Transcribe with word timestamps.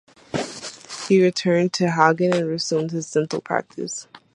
He 1.07 1.23
returned 1.23 1.73
to 1.73 1.91
Hagen 1.91 2.33
and 2.33 2.47
resumed 2.49 2.89
his 2.89 3.11
dental 3.11 3.39
practice. 3.39 4.07